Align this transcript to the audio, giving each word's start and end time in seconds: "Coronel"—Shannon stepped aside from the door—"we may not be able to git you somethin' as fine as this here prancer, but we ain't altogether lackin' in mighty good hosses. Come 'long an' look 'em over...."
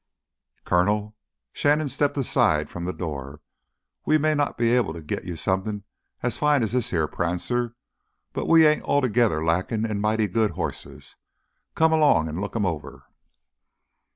"Coronel"—Shannon 0.65 1.87
stepped 1.87 2.17
aside 2.17 2.71
from 2.71 2.85
the 2.85 2.91
door—"we 2.91 4.17
may 4.17 4.33
not 4.33 4.57
be 4.57 4.75
able 4.75 4.93
to 4.93 5.01
git 5.03 5.25
you 5.25 5.35
somethin' 5.35 5.83
as 6.23 6.39
fine 6.39 6.63
as 6.63 6.71
this 6.71 6.89
here 6.89 7.05
prancer, 7.07 7.75
but 8.33 8.47
we 8.47 8.65
ain't 8.65 8.81
altogether 8.81 9.45
lackin' 9.45 9.85
in 9.85 10.01
mighty 10.01 10.25
good 10.25 10.53
hosses. 10.57 11.17
Come 11.75 11.91
'long 11.91 12.27
an' 12.27 12.41
look 12.41 12.55
'em 12.55 12.65
over...." 12.65 13.03